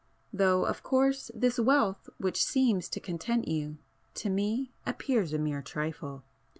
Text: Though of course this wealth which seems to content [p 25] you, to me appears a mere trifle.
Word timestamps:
Though 0.33 0.65
of 0.65 0.81
course 0.81 1.29
this 1.35 1.59
wealth 1.59 2.09
which 2.17 2.43
seems 2.43 2.89
to 2.89 2.99
content 2.99 3.45
[p 3.45 3.51
25] 3.51 3.55
you, 3.55 3.77
to 4.15 4.29
me 4.31 4.71
appears 4.83 5.31
a 5.31 5.37
mere 5.37 5.61
trifle. 5.61 6.23